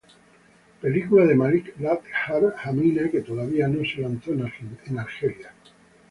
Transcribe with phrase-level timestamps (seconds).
[0.81, 4.41] Película de Malik Lakdhar-Hamina que todavía no se lanzó en
[4.97, 5.53] Argelia.